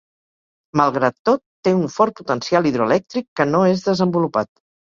[0.79, 4.53] Malgrat tot, té un fort potencial hidroelèctric que no és desenvolupat.